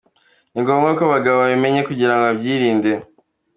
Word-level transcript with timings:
Ni 0.51 0.59
ngombwa 0.63 0.89
ko 0.97 1.01
abagabo 1.07 1.35
babimenya 1.37 1.81
kugirango 1.89 2.23
babyirinde. 2.27 2.91